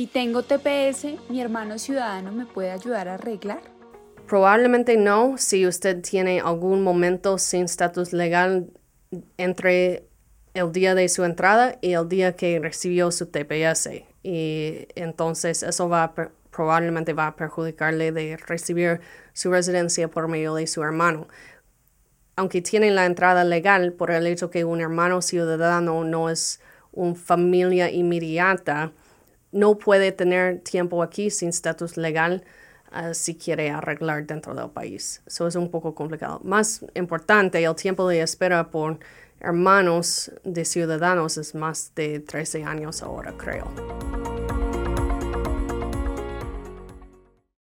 [0.00, 3.60] Si tengo TPS, ¿mi hermano ciudadano me puede ayudar a arreglar?
[4.26, 8.70] Probablemente no si usted tiene algún momento sin estatus legal
[9.36, 10.08] entre
[10.54, 13.90] el día de su entrada y el día que recibió su TPS.
[14.22, 16.14] Y entonces eso va
[16.50, 19.02] probablemente va a perjudicarle de recibir
[19.34, 21.28] su residencia por medio de su hermano.
[22.36, 26.58] Aunque tiene la entrada legal por el hecho que un hermano ciudadano no es
[26.90, 28.94] una familia inmediata,
[29.52, 32.44] no puede tener tiempo aquí sin estatus legal
[32.92, 35.22] uh, si quiere arreglar dentro del país.
[35.26, 36.40] Eso es un poco complicado.
[36.44, 38.98] Más importante, el tiempo de espera por
[39.40, 44.19] hermanos de ciudadanos es más de 13 años ahora, creo.